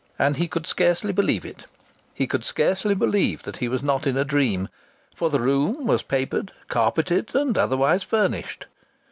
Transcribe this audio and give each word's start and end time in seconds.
And 0.17 0.37
he 0.37 0.47
could 0.47 0.65
scarcely 0.65 1.13
believe 1.13 1.45
it 1.45 1.65
he 2.15 2.25
could 2.25 2.43
scarcely 2.43 2.95
believe 2.95 3.43
that 3.43 3.57
he 3.57 3.67
was 3.67 3.83
not 3.83 4.07
in 4.07 4.17
a 4.17 4.25
dream 4.25 4.67
for 5.13 5.29
the 5.29 5.39
room 5.39 5.85
was 5.85 6.01
papered, 6.01 6.51
carpeted 6.67 7.35
and 7.35 7.55
otherwise 7.55 8.01
furnished. 8.01 8.65